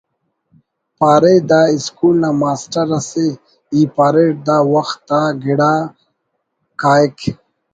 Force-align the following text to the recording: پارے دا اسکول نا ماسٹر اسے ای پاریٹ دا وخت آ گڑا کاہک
پارے 0.97 1.35
دا 1.49 1.61
اسکول 1.75 2.15
نا 2.21 2.29
ماسٹر 2.41 2.87
اسے 2.97 3.25
ای 3.73 3.81
پاریٹ 3.95 4.33
دا 4.47 4.57
وخت 4.73 5.05
آ 5.19 5.21
گڑا 5.43 5.73
کاہک 6.81 7.17